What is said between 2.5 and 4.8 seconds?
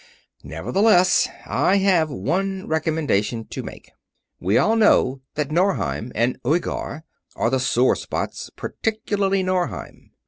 recommendation to make. We all